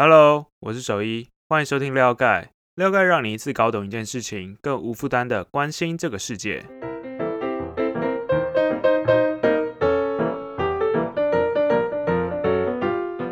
[0.00, 2.52] Hello，我是守一，欢迎收听撩盖。
[2.76, 6.64] 撩盖让你一次搞懂一件事情，更无负担的关心这个世界。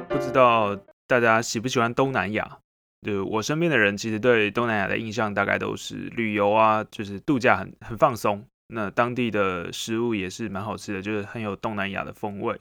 [0.08, 0.76] 不知道
[1.06, 2.58] 大家喜不喜欢东南亚？
[3.02, 8.44] 就我身边的人，其实对东南亚的印象大概都是旅游啊，就是度假很很放松。
[8.66, 12.60] 那当地的食物也是蛮好吃的，就是很有东南亚的风味。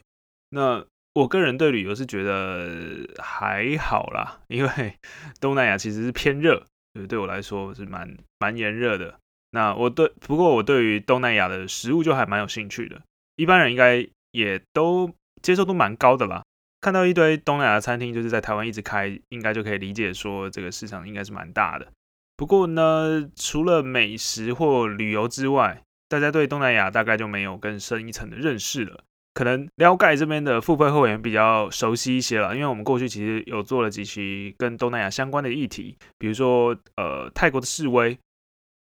[0.52, 0.86] 那
[1.16, 5.00] 我个人对旅游是觉得还好啦，因为
[5.40, 9.18] 东南亚其实是偏热，对对我来说是蛮蛮炎热的。
[9.52, 13.02] 那我对不过我对于东南亚的食物就还蛮有兴趣的，
[13.38, 15.10] 一般人应该也都
[15.42, 16.44] 接受度蛮高的啦。
[16.82, 21.88] 看到一堆东南亚餐厅就是在台湾一直开，应该就可以理解说这个市场应该是蛮大的。
[22.36, 29.06] 不过呢，除了美食或旅游之外，大家对东南亚大概就没有更深一层的认识了。
[29.36, 38.18] 可能撩盖这边的付费会员比较熟悉一些了，因为我们过去其实有做了几期跟东南亚相关的议题，比如说呃泰国的示威、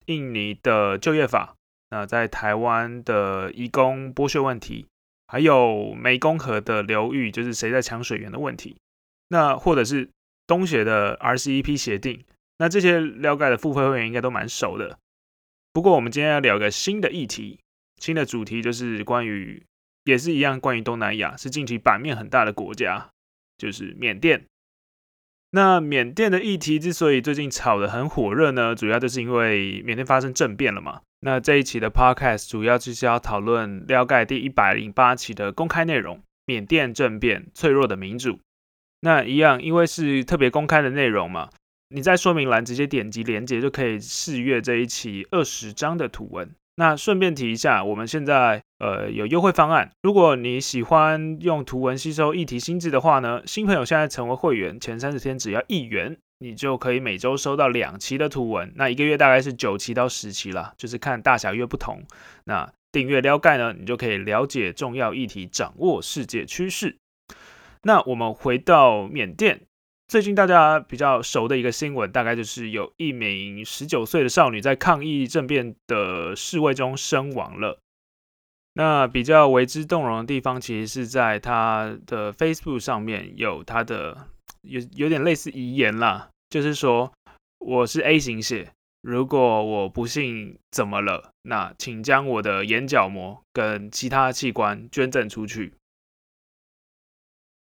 [0.05, 1.53] 印尼的就业法，
[1.89, 4.85] 那在台湾的移工剥削问题，
[5.27, 8.77] 还有湄公河的流域，就是谁在抢水源的问题，
[9.27, 10.09] 那或者是
[10.47, 12.23] 东协的 RCEP 协定，
[12.59, 14.97] 那这些撩盖的付费会员应该都蛮熟的。
[15.73, 17.59] 不过我们今天要聊一个新的议题，
[17.97, 19.61] 新的主题就是关于。
[20.05, 23.09] 也是一样，关于东南亚是近期版面很大的国家，
[23.57, 24.45] 就是缅甸。
[25.51, 31.01] 那缅甸的议题之所以最近炒得很火热呢，主要就是因为缅甸发生政变了嘛。
[31.21, 38.39] 那这一期的 podcast 主要就是要讨论了解第一百零八期的公开内容：缅甸政变，脆弱的民主。
[38.99, 41.49] 那一样，因为是特别公开的内容嘛，
[41.89, 46.53] 你在说明栏直接点击连接就可以试阅这一期二十章的图文。
[46.77, 49.91] 那顺便提一下，我们现在呃有优惠方案。
[50.03, 58.73] 如果你喜欢用图文吸收议题心智的话呢，新朋友现在成为会员，前三十天只要一元，你就可以每周收到两期的图文。
[58.75, 62.03] 那一个月大概是九期到十期啦，就是看大小月不同。
[62.43, 66.97] 那订阅撩盖呢，你就可以了解重要议题，掌握世界趋势。
[67.83, 69.61] 那我们回到缅甸。
[70.07, 77.79] 最近大家比较熟的一个新闻，大概就是有一名十九岁的少女在抗议政变的示威中身亡了。
[78.73, 84.27] 那比较为之动容的地方，其实是在她的 Facebook 上面有她的
[84.61, 87.11] 有有点类似遗言啦，就是说
[87.57, 95.73] 我是 A 型血，如果我不幸怎么了，那请将我的眼角膜跟其他器官捐赠出去。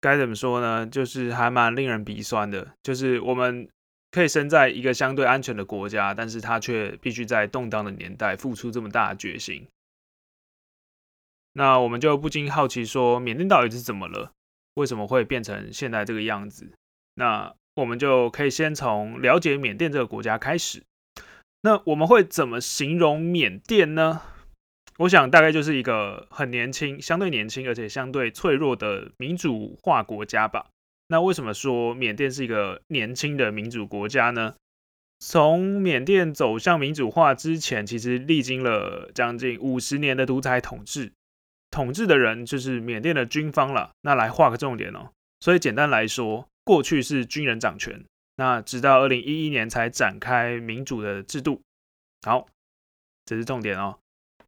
[0.00, 0.86] 该怎么说呢？
[0.86, 2.74] 就是还蛮令人鼻酸的。
[2.82, 3.68] 就是我们
[4.10, 9.66] 可以生在一个相对安全的国家，但是他却必须在动荡的年代付出这么大的决心。
[11.54, 14.32] 那我们就不禁好奇说，缅甸到底是怎么了？
[14.74, 16.70] 为什么会变成现在这个样子？
[17.14, 20.82] 那我们就可以先从了解缅甸这个国家开始。
[21.62, 24.20] 那我们会怎么形容缅甸呢？
[24.98, 30.66] 我想大概就是一个很年轻、相对年轻而且相对脆弱的民主化国家吧。
[31.08, 34.54] 那为什么说缅甸是一个年轻的民主国家呢？
[35.18, 41.12] 从缅甸走向民主化之前，其实历经了将近五十年的独裁统治，
[41.70, 43.92] 统治的人就是缅甸的军方了。
[44.02, 45.10] 那来画个重点哦。
[45.40, 48.04] 所以简单来说，过去是军人掌权，
[48.36, 51.60] 那直到二零一一年才展开民主的制度。
[52.22, 52.46] 好，
[53.24, 53.98] 这是重点哦。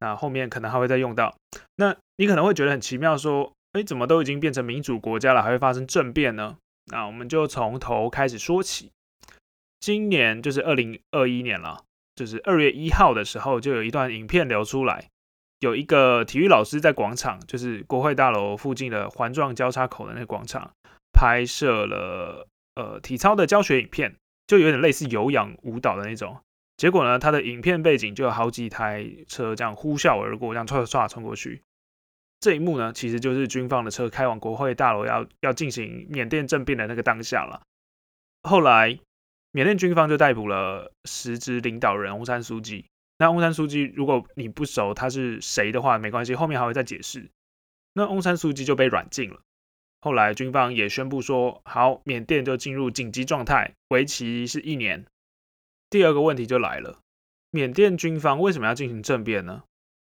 [0.01, 1.35] 那后面可能还会再用到。
[1.77, 6.57] 那你可能会觉得很奇妙，说，哎，怎么都已经变成民主国家了，还会发生政变呢？
[6.87, 8.91] 那我们就从头开始说起。
[9.81, 11.85] 今年就是二零二一年了，
[12.17, 15.09] 就是二月一号的时候，就有一段影片流出来，
[15.61, 20.73] 有一个体育老师在广场，就是国会大楼附近的环状交叉口的那个广场，
[21.13, 24.17] 拍摄了呃体操的教学影片，
[24.49, 26.37] 就有点类似有氧舞蹈的那种。
[26.79, 31.63] 结果呢，他的影片背景就有好几台车这样呼啸而过，这样唰唰冲过去。
[32.39, 37.63] 这一幕呢，其实就是军方的车开往国会大楼，要要进行缅甸政变的那个当下了。
[38.45, 39.01] 后来，
[39.51, 42.87] 缅甸军方就逮捕了实职领导人翁山书记。
[43.19, 47.29] 那翁山书记，如果你不熟他是谁的话，没关系，后面还会再解释。
[47.95, 49.41] 那翁山书记就被软禁了。
[50.01, 55.05] 后来，军方也宣布说，好，缅甸就进入紧急状态，为期是一年。
[55.91, 56.99] 第二个问题就来了，
[57.51, 59.63] 缅甸军方为什么要进行政变呢？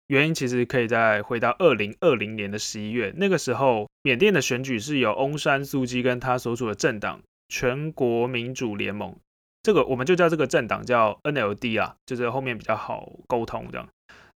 [0.08, 9.16] 原因其实可以再回到二零二零年的十一月，那个时候缅甸的选举是由翁山苏基跟他所属的政党全国民主联盟，
[9.64, 13.90] 这个我们就叫这个政党叫 NLD 啊，就是后面比较好沟通这样，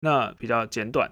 [0.02, 1.12] 那比较简短。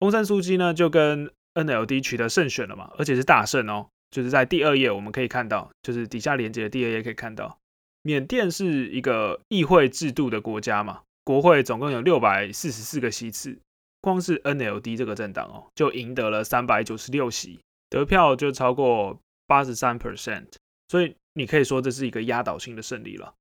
[0.00, 7.58] 翁山苏基呢就跟 NLD 取得胜选了嘛，而且是大胜哦，就是在第二页我们可以看到，就是底下连接的第二页可以看到，
[8.02, 13.58] 缅甸是一个议会制度的国家嘛，国会总共有六百四十四个席次，
[14.00, 20.46] 光是 NLD 这个政党哦，就赢得了三百九十六席，得票就超过八十三 percent，
[20.88, 23.34] 所以你可以说这是一个压倒性的胜利了。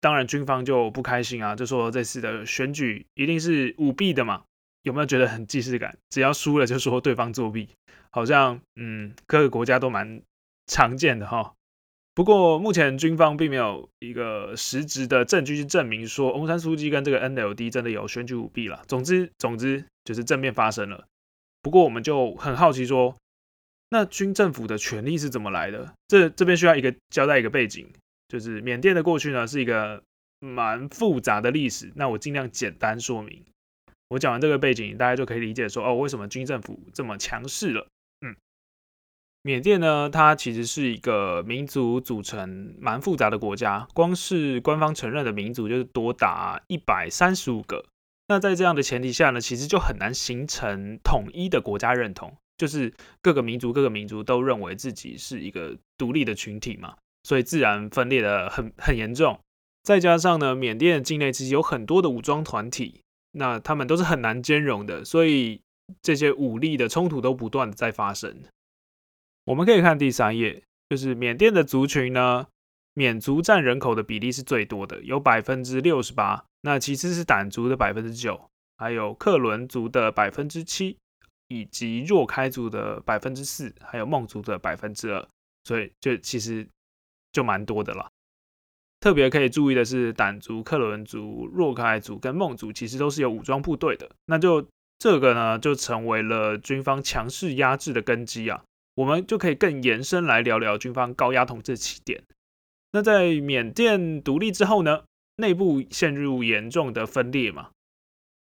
[0.00, 4.42] 当然军方就不开心啊，就说这次的选举一定是舞弊的嘛。
[4.82, 5.98] 有没有觉得很既视感？
[6.08, 7.68] 只要输了就说对方作弊，
[8.10, 10.22] 好像嗯各个国家都蛮
[10.66, 11.52] 常见的哈。
[12.20, 18.82] 不过目前军方并没有一个实质的证据去证明说翁山书记跟这个 NLD 真的有选举舞弊了。
[18.86, 21.06] 总之总之就是正面发生了。
[21.62, 23.16] 不过我们就很好奇说，
[23.88, 25.94] 那军政府的权力是怎么来的？
[26.08, 27.88] 这这边需要一个交代一个背景，
[28.28, 30.02] 就是缅甸的过去呢是一个
[30.40, 31.90] 蛮复杂的历史。
[31.94, 33.42] 那我尽量简单说明。
[34.08, 37.86] 我讲完这个背景，大家就可以理解说，哦，为什么军政府这么强势了？
[39.42, 47.84] 缅甸呢，它其实是一个民族组成蛮复杂的国家，光是官方承认的民族就是多达一百三十五个。
[48.28, 52.92] 那在这样的前提下呢，其实就很难形成统一的国家认同，就是
[53.22, 59.38] 各个民族各个民族都认为自己是一个独立的群体嘛，所以自然分裂的很很严重。
[59.82, 63.00] 再加上呢，缅甸境内其实有很多的武装团体。
[63.32, 65.60] 那他们都是很难兼容的，所以
[66.02, 68.42] 这些武力的冲突都不断的在发生。
[69.44, 72.46] 我们可以看第三页，就是缅甸的族群呢，
[72.94, 76.44] 缅族占人口的比例是最多的，有百分之六十八。
[76.62, 80.98] 那其次是掸族的百分之九，还有克伦族的百分之七，
[81.48, 85.26] 以及若开族的百分之四，还有孟族的百分之二。
[85.64, 86.66] 所以就其实
[87.32, 88.08] 就蛮多的了。
[89.00, 94.10] 特别可以注意的是，掸族、克伦族、若开族跟孟族其实都是有武装部队的。
[94.26, 94.66] 那就
[94.98, 98.62] 这个呢，就成为了军方强势压制的根基啊。
[98.94, 102.24] 我们就可以更延伸来聊聊军方高压统治起点。
[102.92, 105.04] 那在缅甸独立之后呢，
[105.36, 107.70] 内部陷入严重的分裂嘛，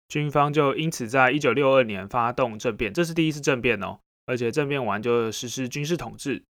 [0.08, 6.44] 军方就因此在一九六二年发动政变，这是第一次政变哦，而且政变完就实施军事统治，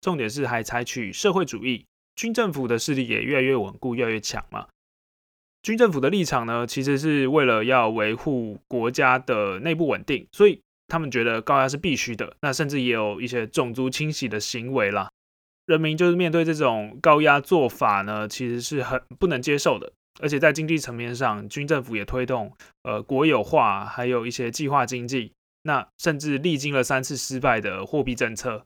[0.00, 1.86] 重点是还采取社会主义。
[2.14, 4.68] 军政府的势力也越来越稳固，越来越强嘛。
[5.62, 10.60] 军政府的立场呢，其实是为了要维护国家的内部稳定，所以
[10.94, 12.36] 他们觉得高压是必须的。
[12.42, 15.10] 那甚至也有一些种族清洗的行为啦。
[15.66, 19.92] 人民就是面对这种高压做法呢，其实是很不能接受的。
[20.22, 22.52] 而且在经济层面上，军政府也推动
[22.84, 25.32] 呃国有化，还有一些计划经济。
[25.64, 28.64] 那甚至历经了三次失败的货币政策。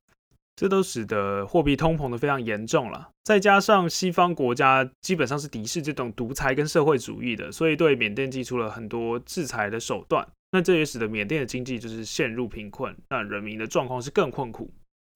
[0.58, 10.26] 这都使得货币通膨的非常严重了，再加上西方国家基本上是敌视这种独裁跟社会主义的，所以对缅甸寄出了很多制裁的手段。
[10.50, 14.68] 那这也使得缅甸的经济就是陷入贫困，那人民的状况是更困苦。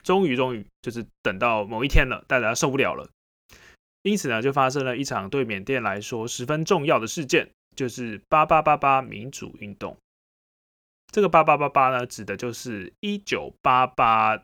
[0.04, 3.08] 终于，终于就是等到某一天了，大家受不了了，
[4.04, 9.96] 因此呢，就发生了一场对缅甸来说十分重要的事件，就是八八八八民主运动。
[11.10, 14.40] 这个八八八八呢，指的就是一九八八。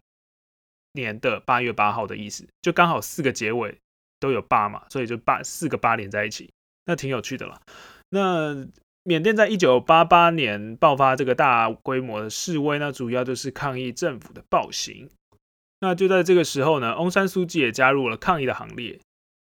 [0.93, 3.79] 年的八月八号的意思，就刚好四个结尾
[4.21, 6.51] 都有八嘛，所以就八四个八连在一起，
[6.87, 7.61] 那挺有趣的了。
[8.11, 8.67] 那
[9.05, 15.09] 缅甸在一九八八年爆发这个大规模的示威呢，主要就是抗议政府的暴行。
[15.81, 18.99] 那就在这个时候呢，翁山书记也加入了抗议的行列，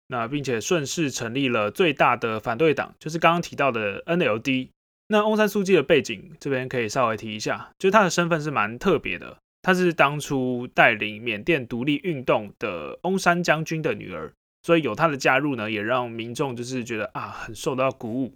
[0.08, 4.70] 那并且顺势成立了最大的反对党，就是刚刚提到的 NLD。
[5.08, 9.36] 那翁山书记的背景这边可以稍微提一下，就是他的身份是蛮特别的。
[9.66, 14.32] 她是当初带领缅甸独立运动的翁山将军的女儿，
[14.62, 18.32] 所以有她的加入呢，也让民众就是觉得啊，很受到鼓舞。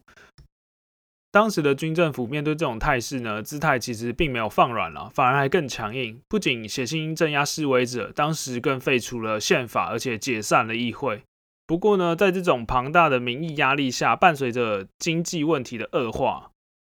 [1.30, 6.20] 当时的军政府面对这种态势呢，姿态其实并没有放软了，反而还更强硬。
[6.26, 11.22] 不仅血腥镇压示威者，当时更废除了宪法，而且解散了议会。
[11.64, 16.49] 不过呢，在这种庞大的民意压力下，伴随着经济问题的恶化。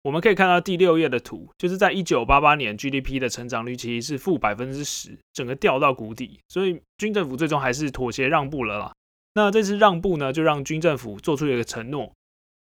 [0.03, 8.93] 我们可以看到第六页的图，就是在一九八八年 GDP 的成长率其实是负百分之十，整个掉到谷底，所以军政府最终还是妥协让步了啦。
[9.35, 12.13] 那这次让步呢，就让军政府做出一个承诺，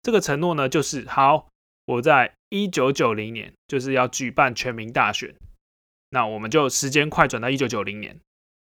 [0.03, 1.49] 这个承诺呢就是好，
[1.87, 5.35] 我在一九九零年就是要举办全民大选。
[6.11, 8.21] 那我们就时间快转到一九九零年，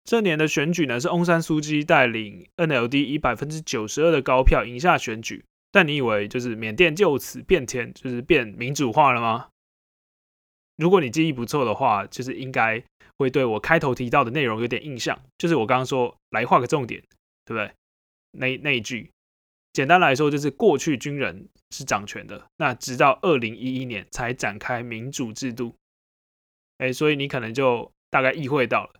[0.05, 5.43] 这年的选举呢是翁山苏基带领 NLD 以百分之九十二的高票赢下选举。
[5.71, 9.47] 但你以为就是缅甸就此变天，就是变民主化了吗？
[10.75, 12.83] 如果你记忆不错的话，就是应该
[13.17, 15.17] 会对我开头提到的内容有点印象。
[15.37, 17.01] 就是我刚刚说来画个重点，
[17.45, 17.71] 对不对？
[18.31, 19.11] 那那一句，
[19.73, 25.75] 简单来说就是过去军人是掌权的，那直到二零一一年才展开民主制度。
[26.79, 28.93] 哎，所以你可能就大概意会到了，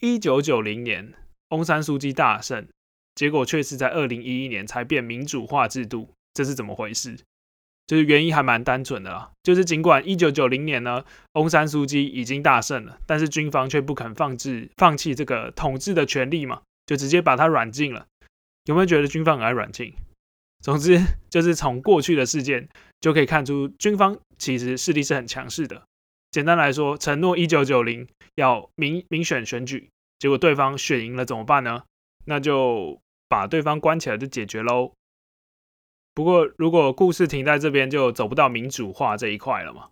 [0.00, 1.14] 一九九零年
[1.50, 2.66] 翁山书记大胜，
[3.14, 7.18] 结果却是在二零一一年才变民主化制度，这是怎么回事？
[7.86, 18.06] 就是原因还蛮单纯的啦，就是尽管一九九零年呢，翁山书记已经大胜了，但是军方却不肯放置放弃这个统治的权利嘛，就直接把他软禁了。
[18.66, 19.92] 有没有觉得军方很爱软禁？
[20.62, 21.00] 总之，
[21.30, 22.68] 就是从过去的事件
[23.00, 25.82] 就可以看出，军方其实势力是很强势的。
[26.30, 29.90] 简单来说，承诺一九九零要民民选选举，
[30.20, 31.82] 结果对方选赢了怎么办呢？
[32.24, 34.92] 那就把对方关起来就解决喽。
[36.14, 39.88] 不过，如果故事停在这边，就走不到民主化这一块了嘛。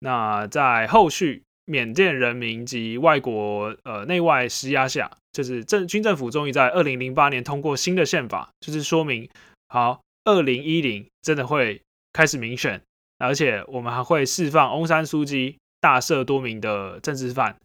[0.00, 9.28] 那在后续缅甸人民及外国呃内外施压下，就是政军政府终于在二零零八年通过新的宪法，就是说明
[9.68, 11.80] 好，二零一零真的会
[12.12, 12.82] 开始民选，
[13.18, 17.56] 而且我们还会释放翁山书记大赦多名的政治犯，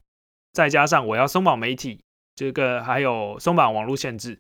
[0.54, 2.00] 再加上我要松绑媒体，
[2.36, 4.40] 这个还有松绑网络限制，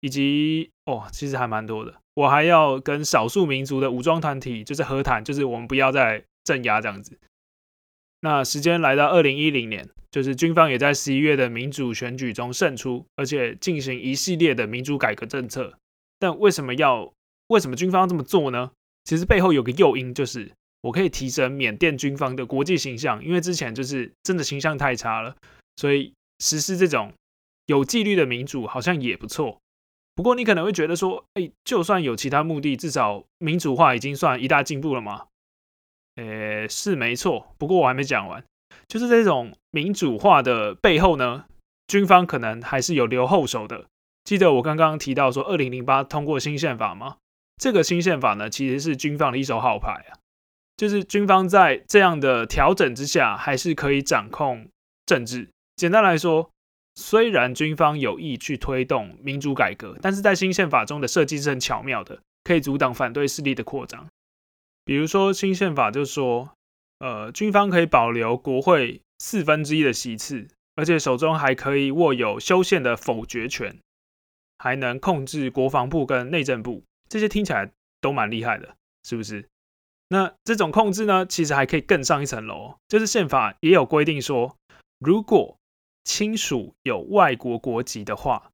[0.00, 1.94] 以及哦，其实还蛮多的。
[2.14, 7.18] 我还要跟少数民族的武装团体就是和谈，就是我们不要再镇压这样子。
[8.20, 15.78] 那时间来到二零一零年，就是军方也在十一月的民主选举中胜出，而且进行一系列的民主改革政策。
[16.18, 17.12] 但为什么要
[17.46, 18.72] 为什么军方这么做呢？
[19.04, 20.50] 其实背后有个诱因，就是
[20.80, 25.36] 我可以提升缅甸军方的国际形象，因为之前就是真的形象太差了，
[25.76, 27.12] 所以实施这种
[27.66, 29.58] 有纪律的民主好像也不错。
[30.14, 35.26] 不过你可能会觉得说，哎，就算有其他目的，至少民主化已经算一大进步了嘛？
[36.16, 37.54] 诶，是没错。
[37.56, 38.44] 不过我还没讲完，
[38.88, 41.44] 就是这种民主化的背后呢，
[41.86, 43.86] 军方可能还是有留后手的。
[44.24, 47.18] 记得我刚刚提到说，二零零八通过新宪法吗？
[47.56, 50.18] 这个新宪法呢，其实是军方的一手好牌啊。
[50.76, 54.68] 就是军方在这样的调整之下，还是可以掌控
[55.06, 55.48] 政治。
[55.78, 56.50] 简单来说。
[57.00, 64.08] 虽然军方有意去推动民主改革，但是在新宪法中的设计是很巧妙的，可以阻挡反对势力的扩张。
[64.84, 66.50] 比如说，新宪法就说，
[66.98, 73.78] 呃，军方可以保留国会四分之一的席次，而且手中还可以握有修宪的否决权，
[74.58, 76.82] 还能控制国防部跟内政部。
[77.08, 77.70] 这些听起来
[78.00, 79.46] 都蛮厉害的，是不是？
[80.08, 84.56] 那这种控制呢，其实还可以更上一层楼，就是宪法也有规定说，
[84.98, 85.56] 如果
[86.08, 88.50] 亲属有外国国籍的话，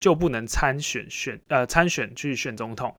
[0.00, 2.96] 就不能参选选呃参选去选总统。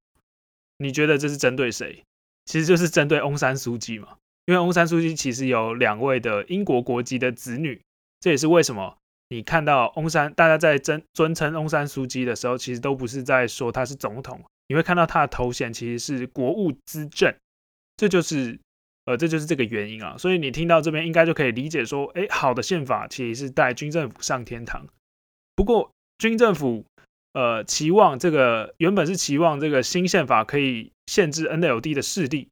[0.77, 2.03] 你觉得这是针对谁？
[2.45, 4.17] 其实就是针对翁山书记嘛。
[4.45, 7.81] 因为翁山书记其实有两位的英国国籍的子女，
[8.19, 8.95] 这也是为什么
[9.29, 14.39] 你看到翁山大家在尊尊称翁山书记的时候，其实都不是在说他是总统。
[14.67, 17.35] 你会看到他的头衔其实是国务资政，
[17.97, 18.59] 这就是。
[19.07, 24.85] 呃，这就是这个原因啊，所以你听到这边应该就可以理解说，哎，好的宪法其实是带军政府上天堂。
[25.55, 26.83] 不过军政府
[27.31, 32.49] 呃期望这个原本是期望这个新宪法可以限制 NLD 的势力，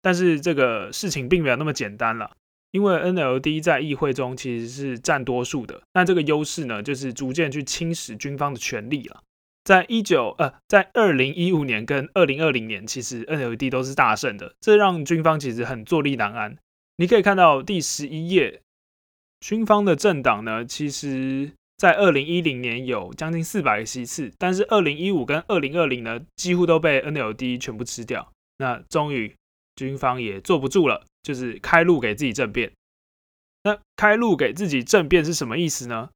[0.00, 2.36] 但是这个事情并没有那么简单了，
[2.70, 9.24] 因为 NLD 在议会中其实是占多数的，那这个优势呢，就是逐渐去侵蚀军方的权力了。
[9.62, 16.56] 在一九呃，在二零一五年跟二零二零年，其实 NLD 都是大胜的，这让军方其实很坐立难安。
[16.96, 18.62] 你可以看到第十一页，
[19.40, 28.32] 军方的政党呢，其实在二零一零年有将近四百个席次，但是二零一五跟二零二零呢，几乎都被 NLD 全部吃掉。
[28.58, 29.34] 那终于
[29.76, 32.72] 军方也坐不住了，就是开路给自己政变。
[33.62, 36.10] 那开路给自己政变是什么意思呢？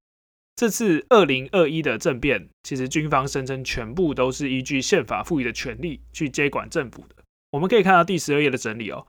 [0.56, 7.16] 这次二零二一的政变，其实军方声称全部都是依据宪法赋予的权利去接管政府的。
[7.50, 9.06] 我们可以看到第十二页的整理哦。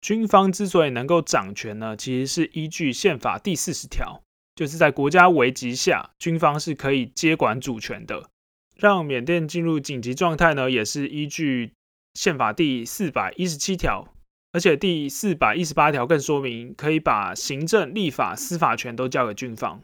[0.00, 4.22] 军方之所以能够掌权呢，其实是依据宪法第四十条，
[4.54, 8.28] 就是在国家危急下，军方是可以接管主权的。
[8.76, 11.72] 让缅甸进入紧急状态呢，也是依据
[12.14, 14.14] 宪法第四百一十七条，
[14.52, 19.82] 而且第四百一十八条更说明可以把行政、立法、司法权都交给军方。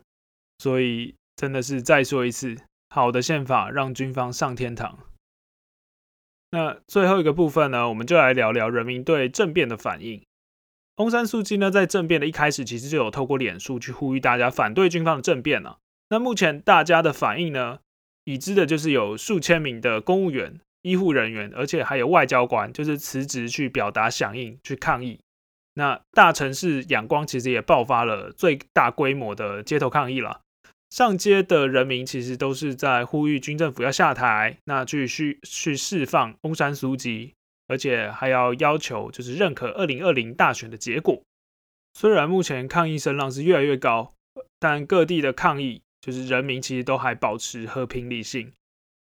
[0.60, 2.54] 所以真的是再说一次，
[2.90, 4.98] 好的宪法让军方上天堂。
[6.50, 10.22] 那最后一个部分呢，我们就来聊聊人民对政变的反应。
[10.96, 15.78] 翁山书记呢，在政变的一开始，其实就有透过脸书去呼吁大家反对军方的政变了。
[16.10, 17.78] 那目前大家的反应呢，
[18.24, 25.20] 已知的就是有数千名的公务员、医护人员，而且还有外交官，就是辞职去表达响应、去抗议。
[25.74, 30.40] 那大城市仰光其实也爆发了最大规模的街头抗议了。
[30.90, 37.32] 上街的人民其实都是在呼吁军政府要下台，那继续去释放翁山书记，
[37.68, 41.22] 而且还要要求就是认可二零二零大选的结果。
[41.94, 44.12] 虽然目前抗议声浪是越来越高，
[44.58, 48.52] 但各地的抗议就是人民其实都还保持和平理性，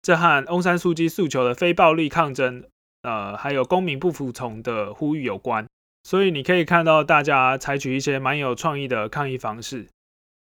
[0.01, 2.63] 这和翁山书记诉求的非暴力抗争，
[3.01, 5.65] 呃，还有公民不服从的呼吁有关。
[6.03, 9.87] 所以你可以看到大家采取一些蛮有创意的抗议方式，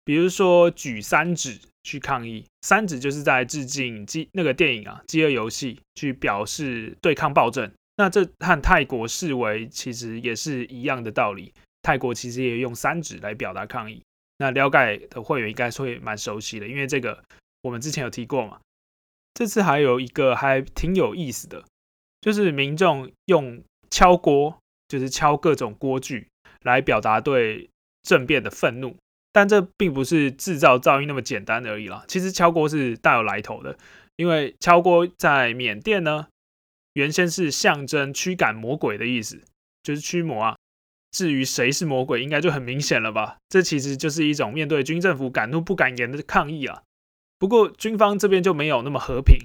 [0.05, 7.72] 比如说举三指去抗议，三指就是在致敬饥那个电影啊《饥饿游戏》，去表示对抗暴政。
[7.95, 11.53] 那这和泰国视为其实也是一样的道理。
[11.81, 14.01] 泰国其实也用三指来表达抗议。
[14.38, 17.24] 那撩盖的会员应该会蛮熟悉的，因为这个
[17.62, 18.60] 我们之前有提过嘛。
[19.33, 21.63] 这次还有一个还挺有意思的，
[22.22, 24.57] 就是民众用敲锅，
[24.88, 26.27] 就是敲各种锅具
[26.62, 27.69] 来表达对
[28.01, 28.98] 政变的愤怒。
[29.34, 32.06] 但这并不是制造噪音那么简单而已啦。
[32.08, 33.78] 其实敲锅是大有来头的，
[34.16, 36.28] 因为敲锅在缅甸呢。
[36.94, 39.42] 原先是象征驱赶魔鬼的意思，
[39.82, 40.56] 就是驱魔啊。
[41.10, 43.38] 至于谁是魔鬼，应该就很明显了吧？
[43.50, 46.84] 这其实就是一种面对军政府敢怒不敢言的抗议啊。
[47.40, 49.36] 不过军方这边就没有那么和平，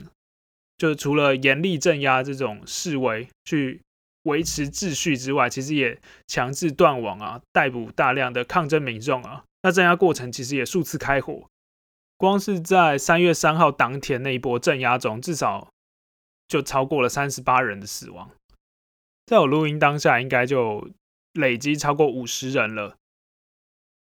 [0.77, 3.81] 就除了严厉镇压这种示威去
[4.25, 9.45] 维持秩序之外，其实也强制断网啊，逮捕大量的抗争民众啊。
[9.63, 11.49] 那镇压过程其实也数次开火，
[12.17, 15.69] 光是在三月三号当天那一波镇压中，至少。
[16.49, 18.31] 就超过了三十八人的死亡，
[19.27, 20.89] 在我录音当下，应该就
[21.35, 22.97] 累积超过五十人了。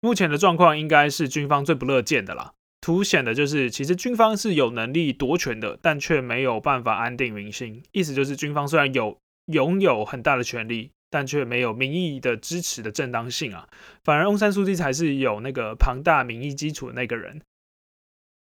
[0.01, 7.81] 目前的状况应该是军方最不乐见的啦，凸显的就是其实军方是有能力夺权的，但却没有办法安定民心。
[7.93, 9.17] 意思就是军方虽然有
[9.47, 13.69] 拥有很大的权力，但却没有民意的支持的正当性啊。
[14.03, 17.41] 反而翁山书记才是有那个庞大民意基础的那个人。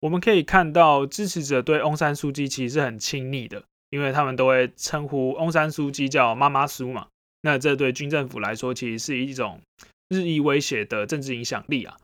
[0.01, 3.65] 我们可以看到支持者对翁山书记其实是很亲昵的。
[3.91, 7.07] 因为他们都会称呼翁山书记叫妈妈苏嘛，
[7.41, 9.63] 那这对军政府来说其实是一种
[10.11, 11.97] 日益威胁的政治影响力啊。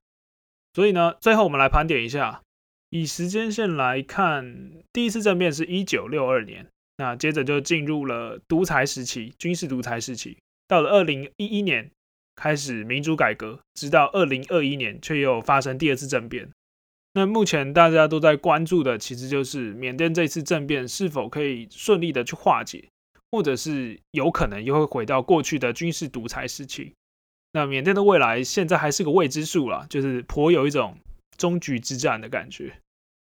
[0.73, 2.41] 所以呢，最后我们来盘点一下，
[2.89, 6.67] 以时间线来看，第一次政变是一九六二年，
[6.97, 10.39] 那接着就进入了独裁时期，军事独裁时期，
[10.75, 11.89] 到了二零一一年
[12.35, 16.51] 开始民主改革，直到二零二一年却又发生第二次政变。
[17.13, 22.89] 那目前大家都在关注的，其实就是缅甸这次政变是否可以顺利的去化解，
[23.31, 26.93] 或者是有可能又会回到过去的军事独裁时期。
[27.53, 30.99] 那缅甸的未来现在还是个未知数啦，就是颇有一种
[31.37, 32.73] 终局之战的感觉。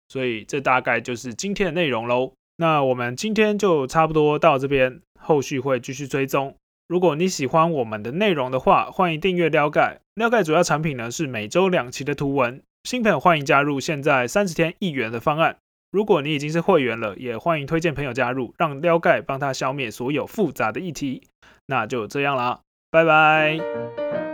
[0.06, 2.34] 所以这大概就是今天的内容喽。
[2.58, 6.54] 那我们今天就差不多到这边，后续会继续追踪。
[6.92, 10.00] 如果你喜欢我们的内容的话，欢迎订阅撩盖。
[10.14, 12.60] 撩盖主要产品呢是每周两期的图文。
[12.84, 15.56] 新朋友欢迎加入现在三十天一元的方案。
[15.90, 21.22] 如果你已经是会员了，也欢迎推荐朋友加入，让撩盖帮他消灭所有复杂的议题。
[21.64, 24.31] 那就这样啦，拜拜。